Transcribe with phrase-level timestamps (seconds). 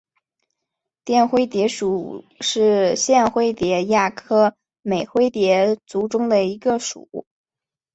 [1.05, 7.27] 绽灰蝶属是线灰蝶亚科美灰蝶族中的一个属。